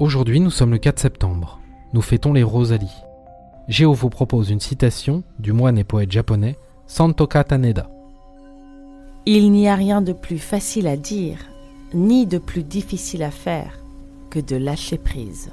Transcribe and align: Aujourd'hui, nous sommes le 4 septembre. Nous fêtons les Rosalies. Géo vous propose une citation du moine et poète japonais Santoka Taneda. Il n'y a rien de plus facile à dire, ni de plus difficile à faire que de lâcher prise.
Aujourd'hui, 0.00 0.40
nous 0.40 0.50
sommes 0.50 0.72
le 0.72 0.78
4 0.78 0.98
septembre. 0.98 1.60
Nous 1.92 2.02
fêtons 2.02 2.32
les 2.32 2.42
Rosalies. 2.42 3.04
Géo 3.68 3.92
vous 3.92 4.10
propose 4.10 4.50
une 4.50 4.58
citation 4.58 5.22
du 5.38 5.52
moine 5.52 5.78
et 5.78 5.84
poète 5.84 6.10
japonais 6.10 6.58
Santoka 6.88 7.44
Taneda. 7.44 7.88
Il 9.24 9.52
n'y 9.52 9.68
a 9.68 9.76
rien 9.76 10.02
de 10.02 10.12
plus 10.12 10.38
facile 10.38 10.88
à 10.88 10.96
dire, 10.96 11.38
ni 11.94 12.26
de 12.26 12.38
plus 12.38 12.64
difficile 12.64 13.22
à 13.22 13.30
faire 13.30 13.78
que 14.30 14.40
de 14.40 14.56
lâcher 14.56 14.98
prise. 14.98 15.52